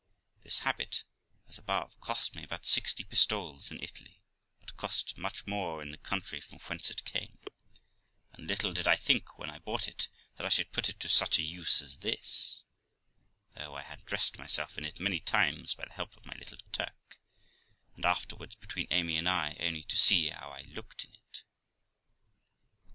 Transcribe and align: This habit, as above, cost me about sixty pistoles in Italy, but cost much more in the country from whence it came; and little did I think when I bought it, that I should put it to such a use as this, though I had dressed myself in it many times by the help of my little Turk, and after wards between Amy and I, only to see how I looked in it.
This 0.41 0.57
habit, 0.65 1.03
as 1.47 1.59
above, 1.59 1.99
cost 2.01 2.33
me 2.33 2.43
about 2.43 2.65
sixty 2.65 3.03
pistoles 3.03 3.69
in 3.69 3.83
Italy, 3.83 4.19
but 4.59 4.75
cost 4.75 5.15
much 5.15 5.45
more 5.45 5.79
in 5.79 5.91
the 5.91 5.99
country 5.99 6.41
from 6.41 6.57
whence 6.61 6.89
it 6.89 7.05
came; 7.05 7.37
and 8.33 8.47
little 8.47 8.73
did 8.73 8.87
I 8.87 8.95
think 8.95 9.37
when 9.37 9.51
I 9.51 9.59
bought 9.59 9.87
it, 9.87 10.07
that 10.37 10.43
I 10.43 10.49
should 10.49 10.71
put 10.71 10.89
it 10.89 10.99
to 11.01 11.07
such 11.07 11.37
a 11.37 11.43
use 11.43 11.83
as 11.83 11.99
this, 11.99 12.63
though 13.53 13.75
I 13.75 13.83
had 13.83 14.03
dressed 14.07 14.39
myself 14.39 14.75
in 14.75 14.85
it 14.85 14.99
many 14.99 15.19
times 15.19 15.75
by 15.75 15.85
the 15.85 15.93
help 15.93 16.17
of 16.17 16.25
my 16.25 16.33
little 16.35 16.57
Turk, 16.71 17.19
and 17.95 18.03
after 18.03 18.35
wards 18.35 18.55
between 18.55 18.87
Amy 18.89 19.17
and 19.17 19.29
I, 19.29 19.55
only 19.59 19.83
to 19.83 19.95
see 19.97 20.29
how 20.29 20.49
I 20.49 20.61
looked 20.61 21.03
in 21.03 21.13
it. 21.13 21.43